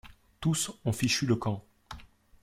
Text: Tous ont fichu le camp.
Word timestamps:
Tous 0.39 0.71
ont 0.83 0.93
fichu 0.93 1.27
le 1.27 1.35
camp. 1.35 1.63